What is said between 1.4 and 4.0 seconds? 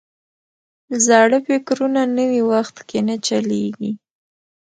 فکرونه نوي وخت کې نه چلیږي.